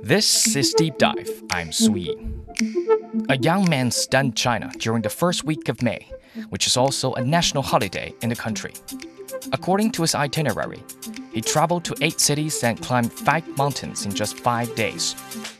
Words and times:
This 0.00 0.54
is 0.54 0.72
Deep 0.74 0.96
Dive. 0.96 1.42
I'm 1.50 1.72
Su 1.72 1.96
Yi. 1.96 2.16
A 3.28 3.36
young 3.38 3.68
man 3.68 3.90
stunned 3.90 4.36
China 4.36 4.70
during 4.78 5.02
the 5.02 5.10
first 5.10 5.42
week 5.42 5.68
of 5.68 5.82
May, 5.82 6.08
which 6.50 6.68
is 6.68 6.76
also 6.76 7.14
a 7.14 7.20
national 7.20 7.64
holiday 7.64 8.14
in 8.22 8.28
the 8.28 8.36
country. 8.36 8.74
According 9.50 9.90
to 9.92 10.02
his 10.02 10.14
itinerary, 10.14 10.84
he 11.32 11.40
traveled 11.40 11.84
to 11.86 11.96
eight 12.00 12.20
cities 12.20 12.62
and 12.62 12.80
climbed 12.80 13.12
five 13.12 13.44
mountains 13.58 14.06
in 14.06 14.14
just 14.14 14.38
five 14.38 14.72
days. 14.76 15.16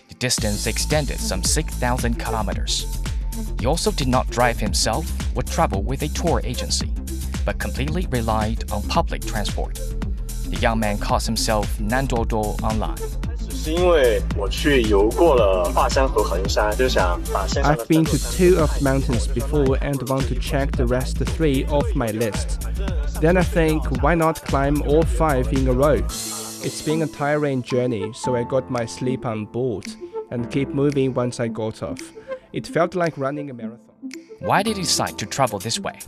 The 0.08 0.14
distance 0.14 0.68
extended 0.68 1.18
some 1.18 1.42
6,000 1.42 2.14
kilometers. 2.14 3.02
He 3.58 3.66
also 3.66 3.90
did 3.90 4.06
not 4.06 4.30
drive 4.30 4.60
himself 4.60 5.10
or 5.36 5.42
travel 5.42 5.82
with 5.82 6.02
a 6.02 6.08
tour 6.08 6.40
agency, 6.44 6.92
but 7.44 7.58
completely 7.58 8.06
relied 8.06 8.70
on 8.70 8.84
public 8.84 9.26
transport. 9.26 9.80
The 10.46 10.58
young 10.60 10.78
man 10.78 10.98
calls 10.98 11.26
himself 11.26 11.76
Nandodo 11.78 12.62
online. 12.62 13.25
I've 17.64 17.88
been 17.88 18.04
to 18.04 18.32
two 18.32 18.58
of 18.58 18.72
the 18.78 18.84
mountains 18.84 19.26
before 19.26 19.76
and 19.80 20.08
want 20.08 20.28
to 20.28 20.36
check 20.36 20.70
the 20.72 20.86
rest 20.86 21.18
three 21.18 21.64
off 21.66 21.92
my 21.96 22.06
list. 22.12 22.60
Then 23.20 23.36
I 23.36 23.42
think, 23.42 24.02
why 24.02 24.14
not 24.14 24.40
climb 24.44 24.82
all 24.82 25.02
five 25.02 25.52
in 25.52 25.66
a 25.66 25.72
row? 25.72 25.94
It's 25.94 26.80
been 26.82 27.02
a 27.02 27.08
tiring 27.08 27.62
journey, 27.62 28.12
so 28.12 28.36
I 28.36 28.44
got 28.44 28.70
my 28.70 28.86
sleep 28.86 29.26
on 29.26 29.46
board 29.46 29.86
and 30.30 30.48
keep 30.50 30.68
moving 30.68 31.12
once 31.12 31.40
I 31.40 31.48
got 31.48 31.82
off. 31.82 32.00
It 32.52 32.68
felt 32.68 32.94
like 32.94 33.18
running 33.18 33.50
a 33.50 33.54
marathon. 33.54 33.80
Why 34.38 34.62
did 34.62 34.76
he 34.76 34.82
decide 34.84 35.18
to 35.18 35.26
travel 35.26 35.58
this 35.58 35.80
way? 35.80 35.98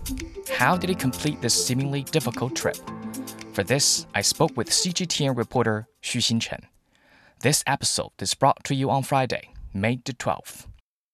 How 0.56 0.76
did 0.76 0.90
he 0.90 0.94
complete 0.94 1.40
this 1.40 1.54
seemingly 1.66 2.04
difficult 2.04 2.54
trip? 2.54 2.76
For 3.52 3.64
this, 3.64 4.06
I 4.14 4.20
spoke 4.20 4.56
with 4.56 4.70
CGTN 4.70 5.36
reporter 5.36 5.88
Xu 6.04 6.20
Xinchen. 6.20 6.62
This 7.40 7.62
episode 7.68 8.10
is 8.18 8.34
brought 8.34 8.64
to 8.64 8.74
you 8.74 8.90
on 8.90 9.04
Friday, 9.04 9.50
May 9.72 10.00
the 10.04 10.12
12th. 10.12 10.66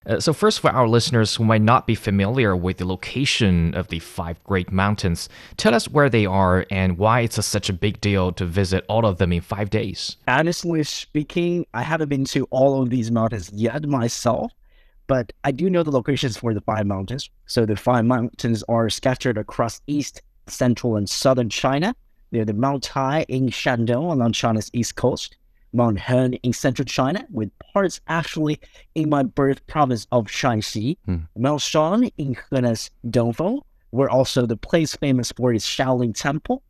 Uh, 0.06 0.20
so, 0.20 0.33
first, 0.33 0.61
for 0.61 0.70
our 0.70 0.89
listeners 0.89 1.34
who 1.34 1.44
might 1.44 1.61
not 1.61 1.86
be 1.86 1.94
familiar 1.94 2.56
with 2.56 2.78
the 2.78 2.86
location 2.86 3.75
of 3.75 3.89
the 3.89 3.98
five 3.98 4.42
Great 4.42 4.72
Mountains, 4.72 5.28
tell 5.58 5.75
us 5.75 5.86
where 5.86 6.08
they 6.08 6.25
are 6.25 6.64
and 6.70 6.97
why 6.97 7.20
it's 7.20 7.36
a, 7.36 7.42
such 7.42 7.69
a 7.69 7.75
big 7.75 8.00
deal 8.00 8.33
to 8.33 8.47
visit 8.47 8.86
all 8.89 9.05
of 9.05 9.19
them 9.19 9.34
in 9.34 9.42
five 9.42 9.69
days. 9.69 10.16
Honestly 10.27 10.83
speaking, 10.84 11.66
I 11.75 11.83
haven't 11.83 12.08
been 12.08 12.25
to 12.27 12.44
all 12.44 12.81
of 12.81 12.88
these 12.88 13.11
mountains 13.11 13.50
yet 13.53 13.84
myself, 13.84 14.50
but 15.06 15.31
I 15.44 15.50
do 15.50 15.69
know 15.69 15.83
the 15.83 15.91
locations 15.91 16.38
for 16.38 16.55
the 16.55 16.62
five 16.62 16.86
mountains. 16.86 17.28
So, 17.44 17.66
the 17.66 17.77
five 17.77 18.06
mountains 18.06 18.64
are 18.66 18.88
scattered 18.88 19.36
across 19.36 19.83
east, 19.86 20.22
central, 20.47 20.97
and 20.97 21.06
southern 21.06 21.50
China. 21.50 21.94
They're 22.31 22.47
the 22.47 22.55
Mount 22.55 22.84
Tai 22.84 23.27
in 23.28 23.50
Shandong 23.50 24.11
along 24.11 24.33
China's 24.33 24.70
east 24.72 24.97
coast. 24.97 25.36
Mount 25.75 25.98
Heng 25.98 26.34
in 26.34 26.53
central 26.53 26.86
China, 26.86 27.27
with 27.30 27.50
parts 27.58 28.00
actually 28.06 28.61
in 28.94 29.11
my 29.11 29.25
birth 29.25 29.67
province 29.67 30.06
of 30.12 30.27
Shanxi. 30.27 30.97
Hmm. 31.05 31.16
Mount 31.36 31.61
Song 31.61 32.08
in 32.16 32.36
Henan's 32.50 32.91
Dengfeng, 33.06 33.61
where 33.91 34.08
also 34.08 34.47
the 34.47 34.56
place 34.56 34.94
famous 34.97 35.33
for 35.33 35.53
its 35.53 35.66
Shaolin 35.66 36.14
Temple. 36.14 36.62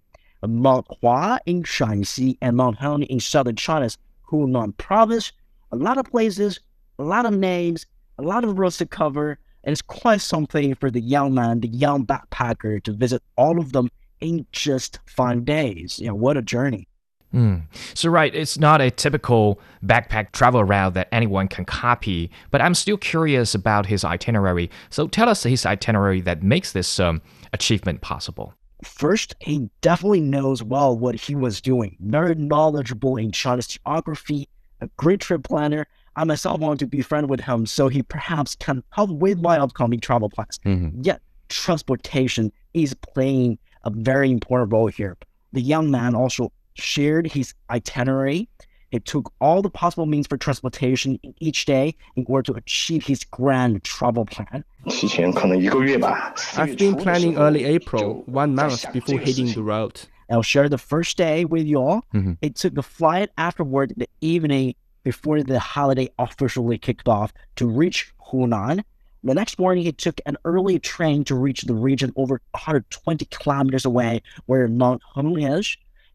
Mount 0.46 0.86
Hua 1.00 1.38
in 1.46 1.62
Shaanxi 1.62 2.36
and 2.40 2.56
Mount 2.56 2.78
Heng 2.78 3.02
in 3.04 3.20
southern 3.20 3.56
China's 3.56 3.98
Hunan 4.30 4.76
province. 4.76 5.32
A 5.72 5.76
lot 5.76 5.98
of 5.98 6.06
places, 6.06 6.60
a 6.98 7.04
lot 7.04 7.26
of 7.26 7.34
names, 7.34 7.86
a 8.18 8.22
lot 8.22 8.44
of 8.44 8.58
roads 8.58 8.78
to 8.78 8.86
cover, 8.86 9.38
and 9.64 9.72
it's 9.72 9.82
quite 9.82 10.20
something 10.20 10.74
for 10.74 10.90
the 10.90 11.00
young 11.00 11.34
man, 11.34 11.60
the 11.60 11.68
young 11.68 12.06
backpacker 12.06 12.82
to 12.84 12.92
visit 12.92 13.22
all 13.36 13.58
of 13.58 13.72
them 13.72 13.90
in 14.20 14.46
just 14.52 15.00
five 15.06 15.44
days. 15.44 15.98
You 15.98 16.08
know, 16.08 16.14
what 16.14 16.36
a 16.36 16.42
journey. 16.42 16.88
Mm. 17.34 17.62
So, 17.94 18.08
right, 18.08 18.34
it's 18.34 18.58
not 18.58 18.80
a 18.80 18.90
typical 18.90 19.60
backpack 19.84 20.32
travel 20.32 20.62
route 20.62 20.94
that 20.94 21.08
anyone 21.10 21.48
can 21.48 21.64
copy, 21.64 22.30
but 22.50 22.60
I'm 22.60 22.74
still 22.74 22.96
curious 22.96 23.54
about 23.54 23.86
his 23.86 24.04
itinerary. 24.04 24.70
So, 24.90 25.08
tell 25.08 25.28
us 25.28 25.42
his 25.42 25.66
itinerary 25.66 26.20
that 26.22 26.42
makes 26.42 26.72
this 26.72 27.00
um, 27.00 27.20
achievement 27.52 28.00
possible. 28.00 28.54
First, 28.84 29.34
he 29.40 29.68
definitely 29.80 30.20
knows 30.20 30.62
well 30.62 30.96
what 30.96 31.14
he 31.14 31.34
was 31.34 31.60
doing, 31.60 31.96
very 32.00 32.34
knowledgeable 32.34 33.16
in 33.16 33.32
China's 33.32 33.66
geography, 33.66 34.48
a 34.80 34.88
great 34.96 35.20
trip 35.20 35.42
planner. 35.42 35.86
I 36.16 36.24
myself 36.24 36.60
want 36.60 36.78
to 36.80 36.86
be 36.86 37.02
friend 37.02 37.28
with 37.28 37.40
him 37.40 37.66
so 37.66 37.88
he 37.88 38.02
perhaps 38.02 38.54
can 38.54 38.84
help 38.90 39.10
with 39.10 39.40
my 39.40 39.58
upcoming 39.58 39.98
travel 39.98 40.30
plans. 40.30 40.60
Mm-hmm. 40.64 41.02
Yet, 41.02 41.20
transportation 41.48 42.52
is 42.74 42.94
playing 42.94 43.58
a 43.84 43.90
very 43.90 44.30
important 44.30 44.72
role 44.72 44.86
here. 44.86 45.16
The 45.52 45.60
young 45.60 45.90
man 45.90 46.14
also 46.14 46.52
shared 46.74 47.26
his 47.26 47.54
itinerary. 47.70 48.48
He 48.90 49.00
took 49.00 49.32
all 49.40 49.60
the 49.60 49.70
possible 49.70 50.06
means 50.06 50.28
for 50.28 50.36
transportation 50.36 51.18
each 51.40 51.64
day 51.64 51.96
in 52.14 52.24
order 52.28 52.52
to 52.52 52.58
achieve 52.58 53.04
his 53.04 53.24
grand 53.24 53.82
travel 53.82 54.24
plan. 54.24 54.64
I've 56.56 56.76
been 56.76 56.94
planning 56.96 57.36
early 57.36 57.64
April, 57.64 58.22
one 58.26 58.54
month 58.54 58.92
before 58.92 59.18
hitting 59.18 59.52
the 59.52 59.62
road. 59.62 60.00
I'll 60.30 60.42
share 60.42 60.68
the 60.68 60.78
first 60.78 61.16
day 61.16 61.44
with 61.44 61.66
you 61.66 61.78
all. 61.78 62.04
Mm-hmm. 62.14 62.34
It 62.40 62.54
took 62.56 62.78
a 62.78 62.82
flight 62.82 63.30
afterward 63.36 63.94
the 63.96 64.08
evening 64.20 64.74
before 65.02 65.42
the 65.42 65.58
holiday 65.58 66.08
officially 66.18 66.78
kicked 66.78 67.08
off 67.08 67.32
to 67.56 67.66
reach 67.66 68.12
Hunan. 68.30 68.82
The 69.22 69.34
next 69.34 69.58
morning, 69.58 69.86
it 69.86 69.98
took 69.98 70.20
an 70.26 70.36
early 70.44 70.78
train 70.78 71.24
to 71.24 71.34
reach 71.34 71.62
the 71.62 71.74
region 71.74 72.12
over 72.16 72.40
120 72.52 73.24
kilometers 73.26 73.84
away 73.84 74.22
where 74.46 74.68
Mount 74.68 75.02
Heng 75.14 75.34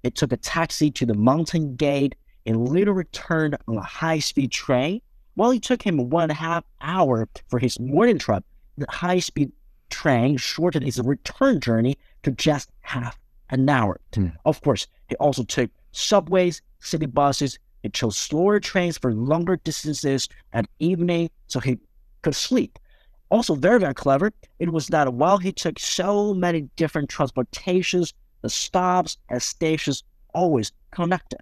It 0.03 0.15
took 0.15 0.31
a 0.31 0.37
taxi 0.37 0.91
to 0.91 1.05
the 1.05 1.13
mountain 1.13 1.75
gate 1.75 2.15
and 2.45 2.69
later 2.69 2.93
returned 2.93 3.57
on 3.67 3.77
a 3.77 3.81
high 3.81 4.19
speed 4.19 4.51
train. 4.51 5.01
While 5.35 5.51
it 5.51 5.63
took 5.63 5.81
him 5.81 6.09
one 6.09 6.23
and 6.23 6.31
a 6.31 6.35
half 6.35 6.63
hour 6.81 7.27
for 7.47 7.59
his 7.59 7.79
morning 7.79 8.17
trip, 8.17 8.43
the 8.77 8.87
high 8.89 9.19
speed 9.19 9.51
train 9.89 10.37
shortened 10.37 10.85
his 10.85 10.99
return 10.99 11.59
journey 11.59 11.97
to 12.23 12.31
just 12.31 12.69
half 12.81 13.17
an 13.49 13.67
hour. 13.67 13.99
Mm. 14.13 14.35
Of 14.45 14.61
course, 14.61 14.87
he 15.07 15.15
also 15.15 15.43
took 15.43 15.69
subways, 15.91 16.61
city 16.79 17.05
buses. 17.05 17.59
He 17.83 17.89
chose 17.89 18.17
slower 18.17 18.59
trains 18.59 18.97
for 18.97 19.13
longer 19.13 19.57
distances 19.57 20.27
at 20.53 20.67
evening 20.79 21.29
so 21.47 21.59
he 21.59 21.79
could 22.21 22.35
sleep. 22.35 22.77
Also, 23.31 23.55
very, 23.55 23.79
very 23.79 23.93
clever, 23.93 24.31
it 24.57 24.71
was 24.73 24.87
that 24.87 25.13
while 25.13 25.37
he 25.37 25.51
took 25.51 25.79
so 25.79 26.33
many 26.33 26.61
different 26.75 27.09
transportations 27.09 28.13
the 28.41 28.49
stops 28.49 29.17
and 29.29 29.41
stations 29.41 30.03
always 30.33 30.71
connected. 30.91 31.39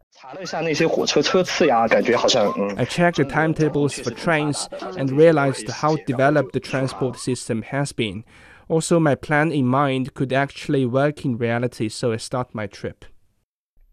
I 2.77 2.85
checked 2.85 3.17
the 3.17 3.25
timetables 3.25 3.93
for 3.95 4.11
trains 4.11 4.67
and 4.97 5.11
realized 5.11 5.69
how 5.69 5.97
developed 6.07 6.53
the 6.53 6.59
transport 6.59 7.17
system 7.19 7.61
has 7.63 7.91
been. 7.91 8.23
Also, 8.69 8.99
my 8.99 9.15
plan 9.15 9.51
in 9.51 9.65
mind 9.65 10.13
could 10.13 10.33
actually 10.33 10.85
work 10.85 11.23
in 11.23 11.37
reality, 11.37 11.87
so 11.87 12.11
I 12.11 12.17
start 12.17 12.53
my 12.53 12.67
trip. 12.67 13.05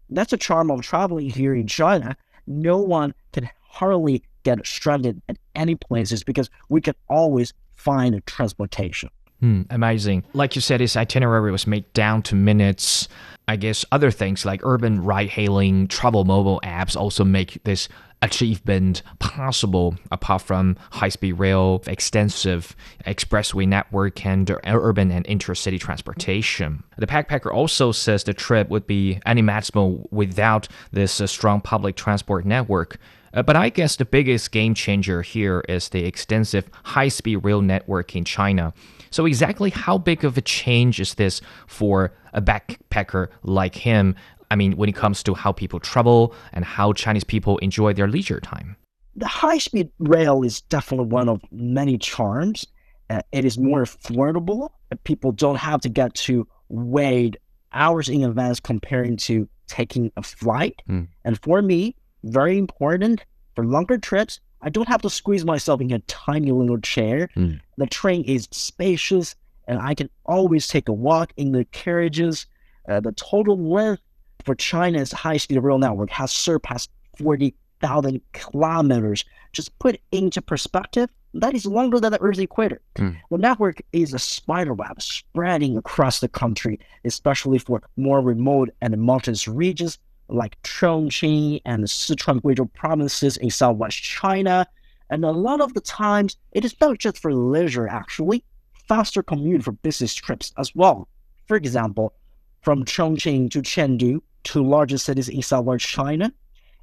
That's 0.09 0.31
the 0.31 0.37
charm 0.37 0.69
of 0.69 0.81
traveling 0.81 1.29
here 1.29 1.55
in 1.55 1.67
China. 1.67 2.17
No 2.45 2.77
one 2.77 3.13
can 3.31 3.49
hardly 3.61 4.23
get 4.43 4.65
stranded 4.65 5.21
at 5.29 5.37
any 5.55 5.75
places 5.75 6.23
because 6.23 6.49
we 6.69 6.81
can 6.81 6.93
always 7.09 7.53
find 7.73 8.23
transportation. 8.25 9.09
Mm, 9.45 9.67
amazing. 9.69 10.23
Like 10.33 10.55
you 10.55 10.61
said, 10.61 10.79
his 10.79 10.97
itinerary 10.97 11.51
was 11.51 11.67
made 11.67 11.91
down 11.93 12.23
to 12.23 12.35
minutes. 12.35 13.07
I 13.47 13.57
guess 13.57 13.85
other 13.91 14.09
things 14.09 14.43
like 14.43 14.61
urban 14.63 15.03
ride 15.03 15.29
hailing, 15.29 15.87
travel 15.87 16.25
mobile 16.25 16.59
apps 16.63 16.95
also 16.95 17.23
make 17.23 17.63
this 17.63 17.87
achievement 18.23 19.03
possible 19.19 19.95
apart 20.11 20.41
from 20.41 20.77
high 20.93 21.09
speed 21.09 21.33
rail, 21.33 21.83
extensive 21.85 22.75
expressway 23.05 23.67
network, 23.67 24.25
and 24.25 24.49
urban 24.65 25.11
and 25.11 25.25
intercity 25.27 25.79
transportation. 25.79 26.83
The 26.97 27.05
backpacker 27.05 27.53
also 27.53 27.91
says 27.91 28.23
the 28.23 28.33
trip 28.33 28.69
would 28.69 28.87
be 28.87 29.19
unimaginable 29.27 30.09
without 30.09 30.67
this 30.91 31.21
uh, 31.21 31.27
strong 31.27 31.61
public 31.61 31.95
transport 31.95 32.45
network. 32.45 32.97
Uh, 33.35 33.43
but 33.43 33.55
I 33.55 33.69
guess 33.69 33.97
the 33.97 34.05
biggest 34.05 34.51
game 34.51 34.73
changer 34.73 35.21
here 35.21 35.63
is 35.67 35.89
the 35.89 36.05
extensive 36.05 36.69
high 36.83 37.09
speed 37.09 37.37
rail 37.37 37.61
network 37.61 38.15
in 38.15 38.23
China. 38.23 38.73
So, 39.11 39.25
exactly 39.25 39.69
how 39.69 39.97
big 39.97 40.23
of 40.23 40.37
a 40.37 40.41
change 40.41 40.99
is 40.99 41.15
this 41.15 41.41
for 41.67 42.13
a 42.33 42.41
backpacker 42.41 43.27
like 43.43 43.75
him? 43.75 44.15
I 44.51 44.55
mean, 44.55 44.77
when 44.77 44.89
it 44.89 44.95
comes 44.95 45.21
to 45.23 45.33
how 45.33 45.51
people 45.51 45.79
travel 45.79 46.33
and 46.53 46.63
how 46.63 46.93
Chinese 46.93 47.23
people 47.23 47.57
enjoy 47.59 47.93
their 47.93 48.07
leisure 48.07 48.39
time? 48.39 48.77
The 49.15 49.27
high 49.27 49.57
speed 49.57 49.89
rail 49.99 50.43
is 50.43 50.61
definitely 50.61 51.07
one 51.07 51.29
of 51.29 51.41
many 51.51 51.97
charms. 51.97 52.65
Uh, 53.09 53.21
it 53.31 53.45
is 53.45 53.57
more 53.57 53.83
affordable. 53.83 54.69
People 55.03 55.31
don't 55.31 55.57
have 55.57 55.81
to 55.81 55.89
get 55.89 56.13
to 56.15 56.47
wait 56.69 57.37
hours 57.73 58.09
in 58.09 58.23
advance 58.23 58.59
comparing 58.59 59.17
to 59.17 59.47
taking 59.67 60.11
a 60.15 60.23
flight. 60.23 60.81
Mm. 60.89 61.07
And 61.23 61.41
for 61.41 61.61
me, 61.61 61.95
very 62.25 62.57
important 62.57 63.23
for 63.55 63.65
longer 63.65 63.97
trips. 63.97 64.39
I 64.61 64.69
don't 64.69 64.87
have 64.87 65.01
to 65.03 65.09
squeeze 65.09 65.45
myself 65.45 65.81
in 65.81 65.91
a 65.91 65.99
tiny 65.99 66.51
little 66.51 66.79
chair. 66.79 67.29
Mm. 67.35 67.61
The 67.77 67.87
train 67.87 68.23
is 68.23 68.47
spacious, 68.51 69.35
and 69.67 69.79
I 69.79 69.93
can 69.93 70.09
always 70.25 70.67
take 70.67 70.89
a 70.89 70.93
walk 70.93 71.33
in 71.37 71.51
the 71.51 71.65
carriages. 71.65 72.47
Uh, 72.89 72.99
the 72.99 73.11
total 73.13 73.57
length 73.57 74.01
for 74.43 74.55
China's 74.55 75.11
high 75.11 75.37
speed 75.37 75.59
rail 75.59 75.77
network 75.77 76.09
has 76.09 76.31
surpassed 76.31 76.89
40 77.17 77.55
100,000 77.85 78.21
kilometers. 78.33 79.25
Just 79.51 79.77
put 79.79 79.99
into 80.11 80.41
perspective, 80.41 81.09
that 81.33 81.53
is 81.53 81.65
longer 81.65 81.99
than 81.99 82.11
the 82.11 82.21
Earth's 82.21 82.39
equator. 82.39 82.81
Mm. 82.95 83.17
The 83.29 83.37
network 83.37 83.81
is 83.91 84.13
a 84.13 84.19
spider 84.19 84.73
web 84.73 85.01
spreading 85.01 85.77
across 85.77 86.19
the 86.19 86.29
country, 86.29 86.79
especially 87.03 87.59
for 87.59 87.81
more 87.97 88.21
remote 88.21 88.69
and 88.81 88.97
mountainous 88.97 89.47
regions 89.47 89.97
like 90.29 90.61
Chongqing 90.63 91.61
and 91.65 91.83
Sichuan 91.83 92.41
Guizhou 92.41 92.71
provinces 92.73 93.37
in 93.37 93.49
southwest 93.49 94.01
China. 94.01 94.67
And 95.09 95.23
a 95.23 95.31
lot 95.31 95.61
of 95.61 95.73
the 95.73 95.81
times, 95.81 96.37
it 96.51 96.65
is 96.65 96.75
not 96.81 96.97
just 96.97 97.19
for 97.19 97.33
leisure, 97.33 97.87
actually, 97.87 98.43
faster 98.87 99.21
commute 99.21 99.63
for 99.63 99.71
business 99.71 100.13
trips 100.13 100.51
as 100.57 100.73
well. 100.75 101.07
For 101.47 101.55
example, 101.57 102.13
from 102.61 102.85
Chongqing 102.85 103.51
to 103.51 103.61
Chengdu, 103.61 104.21
two 104.43 104.63
largest 104.63 105.05
cities 105.05 105.29
in 105.29 105.41
southwest 105.41 105.85
China, 105.85 106.31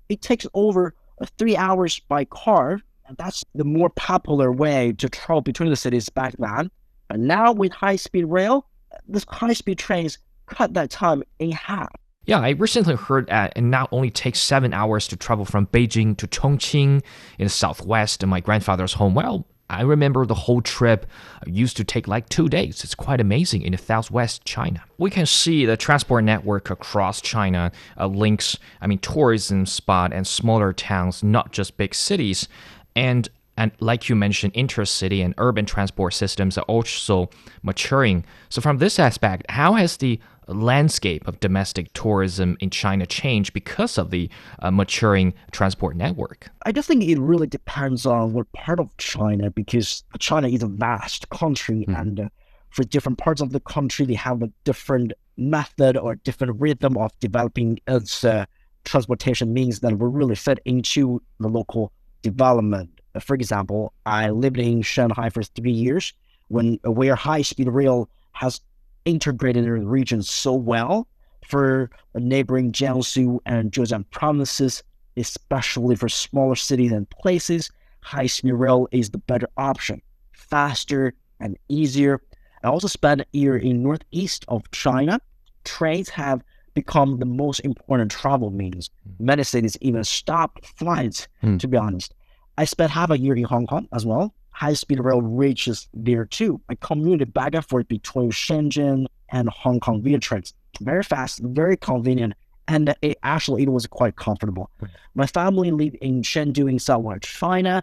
it 0.09 0.23
takes 0.23 0.47
over 0.55 0.95
three 1.39 1.57
hours 1.57 1.99
by 1.99 2.25
car. 2.27 2.81
And 3.07 3.17
that's 3.17 3.45
the 3.55 3.65
more 3.65 3.91
popular 3.91 4.53
way 4.53 4.93
to 4.99 5.09
travel 5.09 5.41
between 5.41 5.71
the 5.71 5.77
cities 5.77 6.09
back 6.09 6.35
then. 6.39 6.71
But 7.09 7.19
now 7.19 7.53
with 7.53 7.73
high 7.73 7.97
speed 7.97 8.25
rail, 8.25 8.67
this 9.09 9.27
high 9.29 9.53
speed 9.53 9.79
trains 9.79 10.19
cut 10.47 10.75
that 10.75 10.91
time 10.91 11.23
in 11.39 11.51
half. 11.51 11.93
Yeah, 12.25 12.41
I 12.41 12.51
recently 12.51 12.95
heard 12.95 13.27
that 13.27 13.55
it 13.57 13.63
now 13.63 13.89
only 13.91 14.11
takes 14.11 14.39
seven 14.39 14.73
hours 14.73 15.09
to 15.09 15.17
travel 15.17 15.45
from 15.45 15.67
Beijing 15.67 16.17
to 16.19 16.29
Chongqing 16.29 17.03
in 17.39 17.45
the 17.45 17.49
southwest, 17.49 18.23
and 18.23 18.31
my 18.31 18.39
grandfather's 18.39 18.93
home. 18.93 19.15
Well, 19.15 19.45
I 19.69 19.83
remember 19.83 20.25
the 20.27 20.35
whole 20.35 20.61
trip 20.61 21.07
used 21.47 21.77
to 21.79 21.85
take 21.85 22.07
like 22.07 22.29
two 22.29 22.49
days. 22.49 22.85
It's 22.85 22.95
quite 22.95 23.21
amazing 23.21 23.63
in 23.63 23.73
the 23.73 23.79
southwest 23.79 24.45
China. 24.45 24.85
We 24.99 25.11
can 25.11 25.27
see 25.27 25.65
the 25.65 25.77
transport 25.77 26.25
network 26.25 26.71
across 26.71 27.21
China 27.21 27.73
uh, 27.99 28.07
links, 28.07 28.57
I 28.81 28.87
mean, 28.87 28.99
tourism 28.99 29.67
spot 29.67 30.13
and 30.13 30.27
smaller 30.27 30.73
towns, 30.73 31.25
not 31.25 31.53
just 31.53 31.77
big 31.77 31.95
cities. 31.95 32.47
And 32.95 33.29
and 33.57 33.73
like 33.81 34.09
you 34.09 34.17
mentioned, 34.17 34.55
intercity 34.55 35.25
and 35.25 35.35
urban 35.37 35.67
transport 35.67 36.15
systems 36.15 36.57
are 36.57 36.65
also 36.65 37.29
maturing. 37.63 38.25
So, 38.49 38.63
from 38.63 38.79
this 38.79 38.99
aspect, 38.99 39.51
how 39.51 39.75
has 39.75 39.99
the 39.99 40.19
landscape 40.49 41.27
of 41.29 41.41
domestic 41.41 41.93
tourism 41.93 42.57
in 42.61 42.71
China 42.71 43.07
change 43.07 43.53
because 43.53 43.99
of 43.99 44.11
the 44.11 44.29
uh, 44.61 44.71
maturing 44.71 45.35
transport 45.53 45.97
network? 45.97 46.51
I 46.65 46.73
just 46.73 46.89
think 46.89 47.03
it 47.05 47.19
really 47.19 47.47
depends 47.47 48.07
on 48.07 48.33
what 48.33 48.51
part 48.53 48.81
of 48.81 48.97
China, 48.97 49.51
because 49.51 50.05
China 50.19 50.49
is 50.49 50.63
a 50.63 50.69
vast 50.69 51.29
country, 51.31 51.85
Mm. 51.89 52.01
and 52.01 52.21
uh, 52.21 52.29
for 52.71 52.85
different 52.85 53.19
parts 53.19 53.41
of 53.41 53.53
the 53.53 53.61
country, 53.61 54.07
they 54.07 54.15
have 54.15 54.43
a 54.43 54.51
different 54.65 55.13
method 55.37 55.97
or 55.97 56.15
different 56.17 56.61
rhythm 56.61 56.97
of 56.97 57.11
developing 57.21 57.79
its 57.87 58.25
uh, 58.25 58.45
transportation 58.85 59.53
means 59.53 59.81
that 59.81 59.99
will 59.99 60.09
really 60.09 60.35
fit 60.35 60.59
into 60.65 61.21
the 61.39 61.49
local 61.49 61.93
development. 62.23 62.91
For 63.21 63.35
example, 63.35 63.93
I 64.07 64.31
lived 64.31 64.59
in 64.59 64.83
Shanghai 64.83 65.29
for 65.29 65.43
three 65.43 65.73
years 65.73 66.13
when 66.49 66.79
where 66.85 67.15
high 67.15 67.43
speed 67.43 67.69
rail 67.69 68.09
has 68.33 68.61
integrated 69.05 69.65
in 69.65 69.79
the 69.81 69.87
region 69.87 70.23
so 70.23 70.55
well 70.55 71.09
for 71.49 71.91
neighboring 72.15 72.73
Jiangsu 72.73 73.39
and 73.47 73.73
Zhejiang 73.73 74.05
provinces, 74.11 74.83
especially 75.17 75.97
for 75.97 76.09
smaller 76.09 76.55
cities 76.55 76.93
and 76.93 77.09
places. 77.11 77.71
High 78.01 78.27
speed 78.27 78.53
rail 78.53 78.89
is 78.91 79.11
the 79.11 79.19
better 79.19 79.49
option, 79.57 80.01
faster 80.33 81.15
and 81.41 81.57
easier. 81.69 82.21
I 82.65 82.69
also 82.69 82.89
spent 82.89 83.21
a 83.23 83.27
year 83.33 83.57
in 83.57 83.83
northeast 83.83 84.45
of 84.49 84.69
China. 84.71 85.21
Trains 85.65 86.09
have 86.11 86.43
become 86.75 87.19
the 87.19 87.27
most 87.27 87.61
important 87.61 88.11
travel 88.11 88.51
means. 88.51 88.91
Many 89.19 89.43
cities 89.45 89.77
even 89.81 90.05
stopped 90.05 90.65
flights, 90.79 91.29
Hmm. 91.43 91.59
to 91.59 91.69
be 91.69 91.77
honest. 91.77 92.15
I 92.57 92.65
spent 92.65 92.91
half 92.93 93.11
a 93.11 93.19
year 93.19 93.35
in 93.35 93.45
Hong 93.45 93.67
Kong 93.67 93.89
as 93.93 94.07
well. 94.07 94.35
High 94.53 94.75
speed 94.75 95.01
rail 95.01 95.23
reaches 95.23 95.89
there 95.93 96.25
too. 96.25 96.61
I 96.69 96.75
commuted 96.77 97.33
back 97.33 97.55
and 97.55 97.65
forth 97.65 97.89
between 97.89 98.31
Shenzhen 98.31 99.07
and 99.31 99.49
Hong 99.49 99.81
Kong 99.81 100.03
via 100.03 100.19
trains. 100.19 100.55
Very 100.81 101.03
fast, 101.03 101.41
very 101.43 101.77
convenient, 101.77 102.35
and 102.69 102.95
it, 103.03 103.19
actually 103.23 103.65
it 103.65 103.71
was 103.71 103.87
quite 103.87 104.17
comfortable. 104.17 104.71
My 105.15 105.27
family 105.27 105.71
lived 105.71 105.97
in 105.97 106.23
Chengdu 106.23 106.71
in 106.71 106.79
southwest 106.79 107.25
China. 107.25 107.83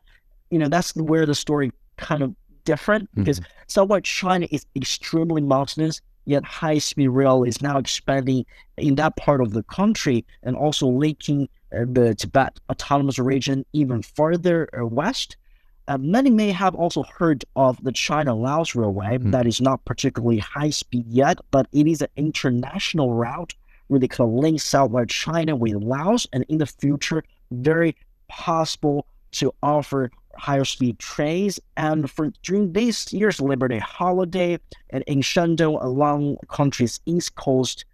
You 0.51 0.59
know, 0.59 0.69
that's 0.69 0.95
where 0.95 1.25
the 1.25 1.35
story 1.35 1.71
kind 1.97 2.21
of 2.23 2.35
different 2.65 3.09
because 3.15 3.41
southwest 3.67 4.05
China 4.05 4.47
is 4.51 4.65
extremely 4.75 5.41
mountainous, 5.41 6.01
yet 6.25 6.43
high 6.43 6.77
speed 6.77 7.09
rail 7.09 7.43
is 7.43 7.61
now 7.61 7.77
expanding 7.77 8.45
in 8.77 8.95
that 8.95 9.15
part 9.17 9.41
of 9.41 9.53
the 9.53 9.63
country 9.63 10.25
and 10.43 10.55
also 10.55 10.87
linking 10.87 11.49
uh, 11.75 11.85
the 11.91 12.15
Tibet 12.15 12.59
Autonomous 12.69 13.19
Region 13.19 13.65
even 13.73 14.01
further 14.01 14.69
uh, 14.79 14.85
west. 14.85 15.37
Uh, 15.89 15.97
many 15.97 16.29
may 16.29 16.51
have 16.51 16.75
also 16.75 17.01
heard 17.17 17.43
of 17.55 17.83
the 17.83 17.91
China 17.91 18.35
Laos 18.35 18.75
Railway. 18.75 19.17
Mm. 19.17 19.31
That 19.31 19.47
is 19.47 19.59
not 19.59 19.83
particularly 19.85 20.37
high 20.37 20.69
speed 20.69 21.07
yet, 21.07 21.39
but 21.49 21.67
it 21.71 21.87
is 21.87 22.03
an 22.03 22.09
international 22.15 23.15
route 23.15 23.55
where 23.87 23.99
they 23.99 24.07
can 24.07 24.37
link 24.37 24.61
southwest 24.61 25.09
China 25.09 25.55
with 25.55 25.73
Laos, 25.73 26.27
and 26.31 26.45
in 26.47 26.59
the 26.59 26.67
future, 26.67 27.23
very 27.49 27.95
possible 28.27 29.07
to 29.31 29.51
offer 29.63 30.11
higher 30.37 30.63
speed 30.63 30.99
trains. 30.99 31.59
And 31.75 32.09
for 32.09 32.31
during 32.43 32.71
this 32.73 33.11
year's 33.11 33.41
Labor 33.41 33.67
Day 33.67 33.79
holiday, 33.79 34.59
and 34.91 35.03
in 35.07 35.21
Shandong 35.21 35.83
along 35.83 36.37
the 36.39 36.45
country's 36.45 36.99
east 37.07 37.33
coast, 37.33 37.85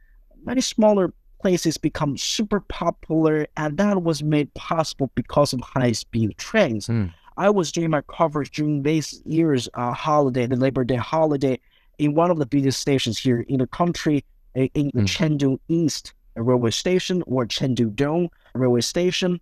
many 0.43 0.59
smaller 0.59 1.13
places 1.41 1.77
become 1.77 2.17
super 2.17 2.59
popular, 2.59 3.47
and 3.55 3.77
that 3.77 4.03
was 4.03 4.21
made 4.21 4.53
possible 4.53 5.09
because 5.15 5.53
of 5.53 5.61
high 5.61 5.93
speed 5.93 6.37
trains. 6.37 6.87
Mm. 6.87 7.13
I 7.37 7.49
was 7.49 7.71
doing 7.71 7.89
my 7.89 8.01
coverage 8.01 8.51
during 8.51 8.83
this 8.83 9.21
year's 9.25 9.67
uh, 9.73 9.91
holiday, 9.93 10.45
the 10.45 10.55
Labor 10.55 10.83
Day 10.83 10.95
holiday, 10.95 11.59
in 11.97 12.13
one 12.13 12.31
of 12.31 12.39
the 12.39 12.45
biggest 12.45 12.79
stations 12.79 13.17
here 13.19 13.41
in 13.47 13.59
the 13.59 13.67
country, 13.67 14.23
in 14.55 14.69
the 14.93 15.01
Mm. 15.01 15.05
Chengdu 15.07 15.59
East 15.67 16.13
railway 16.35 16.71
station 16.71 17.23
or 17.27 17.45
Chengdu 17.45 17.93
Dong 17.95 18.29
railway 18.53 18.81
station. 18.81 19.39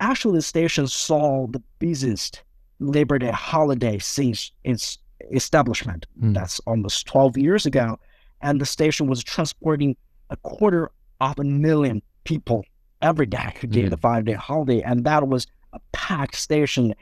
Actually, 0.00 0.38
the 0.38 0.42
station 0.42 0.86
saw 0.86 1.46
the 1.46 1.62
busiest 1.78 2.42
Labor 2.80 3.18
Day 3.18 3.30
holiday 3.30 3.98
since 3.98 4.50
its 4.64 4.98
establishment. 5.32 6.06
Mm. 6.20 6.34
That's 6.34 6.58
almost 6.60 7.06
12 7.06 7.38
years 7.38 7.64
ago. 7.66 7.98
And 8.42 8.60
the 8.60 8.66
station 8.66 9.06
was 9.06 9.22
transporting 9.22 9.96
a 10.30 10.36
quarter 10.38 10.90
of 11.20 11.38
a 11.38 11.44
million 11.44 12.02
people 12.24 12.64
every 13.00 13.26
day 13.26 13.52
during 13.68 13.86
Mm. 13.88 13.90
the 13.90 13.96
five 13.96 14.24
day 14.26 14.32
holiday. 14.34 14.82
And 14.82 15.04
that 15.04 15.26
was 15.28 15.46
a 15.72 15.80
packed 15.92 16.36
station. 16.36 16.94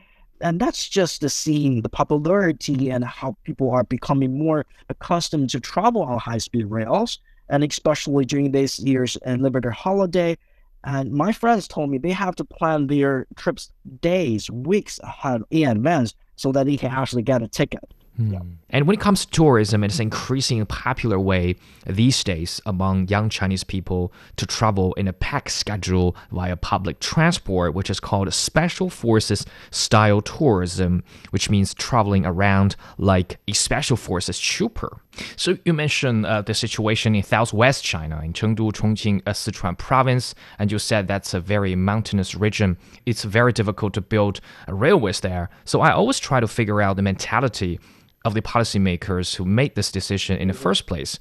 And 0.43 0.61
that's 0.61 0.89
just 0.89 1.21
the 1.21 1.31
seeing 1.31 1.83
the 1.83 1.89
popularity 1.89 2.91
and 2.91 3.05
how 3.05 3.37
people 3.45 3.71
are 3.71 3.85
becoming 3.85 4.39
more 4.39 4.67
accustomed 4.89 5.51
to 5.51 5.61
travel 5.61 6.03
on 6.03 6.19
high 6.19 6.39
speed 6.39 6.67
rails. 6.67 7.21
And 7.49 7.63
especially 7.63 8.25
during 8.25 8.51
this 8.51 8.81
year's 8.81 9.17
uh, 9.27 9.35
Labor 9.35 9.61
Day 9.61 9.71
holiday. 9.71 10.37
And 10.85 11.13
my 11.13 11.33
friends 11.33 11.69
told 11.69 11.91
me 11.91 11.99
they 11.99 12.11
have 12.11 12.35
to 12.37 12.45
plan 12.45 12.89
their 12.89 13.27
trips 13.37 13.71
days, 14.01 14.51
weeks 14.51 14.99
ahead 15.03 15.43
in 15.51 15.69
advance 15.69 16.15
so 16.35 16.51
that 16.53 16.67
they 16.67 16.77
can 16.77 16.91
actually 16.91 17.23
get 17.23 17.43
a 17.43 17.49
ticket. 17.49 17.85
And 18.71 18.87
when 18.87 18.95
it 18.95 19.01
comes 19.01 19.25
to 19.25 19.31
tourism, 19.31 19.85
it's 19.85 19.97
an 19.97 20.03
increasingly 20.03 20.65
popular 20.67 21.19
way 21.19 21.57
these 21.87 22.23
days 22.23 22.61
among 22.67 23.09
young 23.09 23.31
Chinese 23.31 23.65
people 23.65 24.13
to 24.37 24.47
travel 24.47 24.93
in 24.95 25.09
a 25.09 25.13
packed 25.13 25.51
schedule 25.51 26.15
via 26.31 26.57
public 26.57 27.01
transport, 27.01 27.75
which 27.75 27.91
is 27.91 28.01
called 28.01 28.33
special 28.33 28.91
forces 28.91 29.47
style 29.71 30.21
tourism, 30.21 31.03
which 31.31 31.49
means 31.49 31.75
traveling 31.75 32.27
around 32.27 32.77
like 32.99 33.39
a 33.49 33.53
special 33.53 33.97
forces 33.97 34.39
trooper. 34.39 35.01
So 35.37 35.59
you 35.65 35.73
mentioned 35.73 36.25
uh, 36.25 36.43
the 36.43 36.55
situation 36.55 37.15
in 37.15 37.23
southwest 37.23 37.85
China, 37.85 38.21
in 38.23 38.33
Chengdu, 38.33 38.73
Chongqing, 38.73 39.23
uh, 39.27 39.33
Sichuan 39.33 39.77
province, 39.77 40.35
and 40.59 40.73
you 40.73 40.79
said 40.79 41.07
that's 41.07 41.35
a 41.35 41.41
very 41.41 41.75
mountainous 41.77 42.35
region. 42.35 42.79
It's 43.05 43.25
very 43.25 43.53
difficult 43.53 43.93
to 43.95 44.01
build 44.01 44.41
railways 44.69 45.21
there. 45.21 45.51
So 45.65 45.81
I 45.81 45.93
always 45.93 46.19
try 46.19 46.41
to 46.41 46.49
figure 46.49 46.81
out 46.81 46.97
the 46.97 47.03
mentality 47.03 47.79
of 48.25 48.35
the 48.35 48.43
policymakers 48.43 49.37
who 49.37 49.45
made 49.45 49.75
this 49.75 49.91
decision 49.93 50.37
in 50.39 50.49
the 50.49 50.55
first 50.55 50.87
place. 50.87 51.19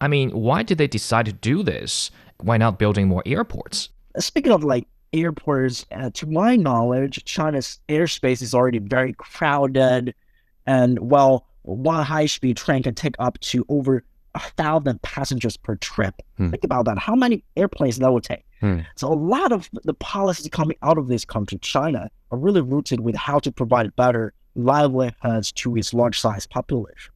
I 0.00 0.08
mean, 0.08 0.30
why 0.30 0.62
did 0.62 0.78
they 0.78 0.86
decide 0.88 1.26
to 1.26 1.32
do 1.32 1.62
this? 1.62 2.10
Why 2.40 2.56
not 2.56 2.78
building 2.78 3.08
more 3.08 3.22
airports? 3.24 3.88
Speaking 4.18 4.52
of 4.52 4.64
like 4.64 4.86
airports, 5.12 5.86
uh, 5.92 6.10
to 6.14 6.26
my 6.26 6.56
knowledge, 6.56 7.24
China's 7.24 7.78
airspace 7.88 8.42
is 8.42 8.54
already 8.54 8.78
very 8.78 9.14
crowded. 9.14 10.14
And 10.66 10.98
while 10.98 11.46
one 11.62 12.04
high 12.04 12.26
speed 12.26 12.56
train 12.56 12.82
can 12.82 12.94
take 12.94 13.14
up 13.18 13.38
to 13.40 13.64
over 13.68 14.04
a 14.34 14.40
thousand 14.40 15.00
passengers 15.02 15.56
per 15.56 15.76
trip, 15.76 16.14
Hmm. 16.38 16.50
think 16.50 16.64
about 16.64 16.86
that. 16.86 16.98
How 16.98 17.14
many 17.14 17.44
airplanes 17.56 17.98
that 17.98 18.12
would 18.12 18.24
take? 18.24 18.44
Hmm. 18.60 18.80
So 18.96 19.12
a 19.12 19.14
lot 19.14 19.52
of 19.52 19.68
the 19.84 19.94
policies 19.94 20.48
coming 20.50 20.76
out 20.82 20.98
of 20.98 21.08
this 21.08 21.24
country, 21.24 21.58
China, 21.58 22.08
are 22.30 22.38
really 22.38 22.60
rooted 22.62 23.00
with 23.00 23.14
how 23.14 23.38
to 23.40 23.52
provide 23.52 23.94
better 23.96 24.32
livelihoods 24.54 25.52
to 25.52 25.76
its 25.76 25.94
large 25.94 26.18
size 26.18 26.46
population. 26.46 27.12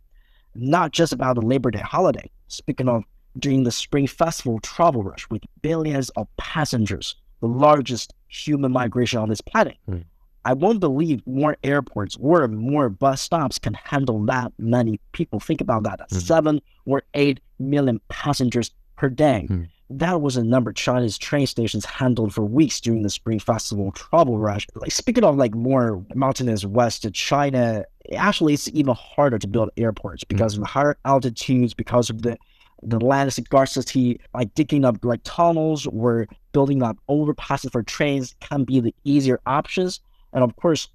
Not 0.54 0.92
just 0.92 1.12
about 1.12 1.34
the 1.34 1.42
Labor 1.42 1.70
Day 1.70 1.80
holiday. 1.80 2.30
Speaking 2.48 2.88
of 2.88 3.04
during 3.38 3.64
the 3.64 3.72
Spring 3.72 4.06
Festival 4.06 4.58
travel 4.60 5.02
rush 5.02 5.28
with 5.28 5.42
billions 5.60 6.08
of 6.10 6.26
passengers 6.38 7.16
the 7.40 7.48
largest 7.48 8.14
human 8.28 8.72
migration 8.72 9.18
on 9.18 9.28
this 9.28 9.40
planet. 9.40 9.76
Mm. 9.88 10.04
I 10.44 10.52
won't 10.52 10.80
believe 10.80 11.26
more 11.26 11.56
airports 11.64 12.16
or 12.20 12.46
more 12.46 12.88
bus 12.88 13.20
stops 13.20 13.58
can 13.58 13.74
handle 13.74 14.24
that 14.26 14.52
many 14.58 15.00
people. 15.12 15.40
Think 15.40 15.60
about 15.60 15.82
that. 15.84 16.08
Mm. 16.08 16.20
Seven 16.20 16.62
or 16.86 17.02
eight 17.14 17.40
million 17.58 18.00
passengers 18.08 18.70
per 18.96 19.08
day. 19.08 19.46
Mm. 19.50 19.68
That 19.88 20.20
was 20.20 20.36
a 20.36 20.42
number 20.42 20.72
China's 20.72 21.16
train 21.16 21.46
stations 21.46 21.84
handled 21.84 22.34
for 22.34 22.44
weeks 22.44 22.80
during 22.80 23.02
the 23.02 23.10
Spring 23.10 23.38
Festival 23.38 23.92
travel 23.92 24.38
rush. 24.38 24.66
Like 24.74 24.90
speaking 24.90 25.22
of 25.22 25.36
like 25.36 25.54
more 25.54 26.04
mountainous 26.14 26.64
west 26.64 27.02
to 27.02 27.10
China, 27.12 27.84
actually 28.16 28.54
it's 28.54 28.68
even 28.68 28.94
harder 28.94 29.38
to 29.38 29.46
build 29.46 29.70
airports 29.76 30.24
because 30.24 30.54
of 30.54 30.60
the 30.60 30.66
higher 30.66 30.96
altitudes, 31.04 31.72
because 31.72 32.10
of 32.10 32.22
the 32.22 32.36
the 32.82 32.98
land 33.00 33.32
scarcity, 33.32 34.20
like 34.34 34.54
digging 34.54 34.84
up 34.84 35.02
like 35.04 35.20
tunnels 35.24 35.86
or 35.86 36.26
building 36.52 36.82
up 36.82 36.98
overpasses 37.08 37.72
for 37.72 37.82
trains 37.82 38.34
can 38.40 38.64
be 38.64 38.80
the 38.80 38.94
easier 39.04 39.40
options. 39.46 40.00
And 40.32 40.44
of 40.44 40.54
course, 40.56 40.88